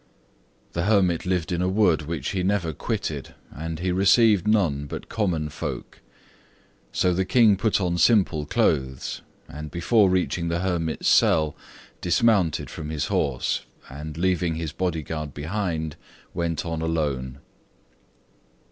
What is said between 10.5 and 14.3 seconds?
hermit's cell dismounted from his horse, and,